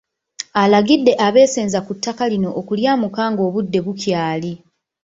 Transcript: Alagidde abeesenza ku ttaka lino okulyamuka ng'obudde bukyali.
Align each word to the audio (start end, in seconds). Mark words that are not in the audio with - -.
Alagidde 0.61 1.13
abeesenza 1.25 1.79
ku 1.85 1.91
ttaka 1.97 2.23
lino 2.31 2.49
okulyamuka 2.59 3.21
ng'obudde 3.31 3.79
bukyali. 3.85 4.53